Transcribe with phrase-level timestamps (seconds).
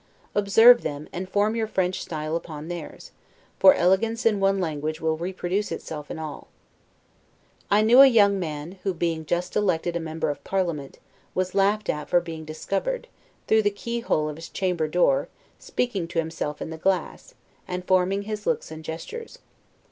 [0.33, 3.11] Observe them, and form your French style upon theirs:
[3.59, 6.47] for elegance in one language will reproduce itself in all.
[7.69, 10.97] I knew a young man, who, being just elected a member of parliament,
[11.35, 13.09] was laughed at for being discovered,
[13.47, 15.27] through the keyhole of his chamber door,
[15.59, 17.35] speaking to himself in the glass,
[17.67, 19.37] and forming his looks and gestures.